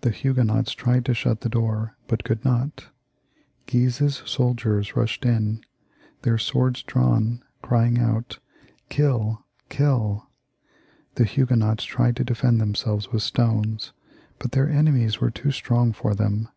The 0.00 0.08
Huguenots 0.08 0.72
tried 0.72 1.04
to 1.04 1.12
shut 1.12 1.42
the 1.42 1.50
door, 1.50 1.94
but 2.06 2.24
could 2.24 2.42
not; 2.42 2.86
Guise's 3.66 4.22
soldiers 4.24 4.96
rushed 4.96 5.26
in, 5.26 5.60
their 6.22 6.38
swords 6.38 6.82
drawn, 6.82 7.42
crying 7.60 7.98
out." 7.98 8.38
Kill, 8.88 9.44
Trill/' 9.68 10.22
The 11.16 11.24
Huguenots 11.26 11.84
tried 11.84 12.16
to 12.16 12.24
defend 12.24 12.62
themselves 12.62 13.12
with 13.12 13.22
stones, 13.22 13.92
but 14.38 14.52
their 14.52 14.70
enemies 14.70 15.20
were 15.20 15.30
too 15.30 15.50
strong 15.50 15.92
for 15.92 16.14
them. 16.14 16.48